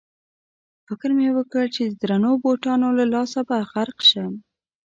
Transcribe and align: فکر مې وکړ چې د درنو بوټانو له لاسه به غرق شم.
فکر 0.87 1.09
مې 1.17 1.29
وکړ 1.37 1.65
چې 1.75 1.83
د 1.85 1.93
درنو 2.01 2.31
بوټانو 2.43 2.89
له 2.99 3.05
لاسه 3.13 3.39
به 3.47 3.57
غرق 3.71 3.97
شم. 4.09 4.33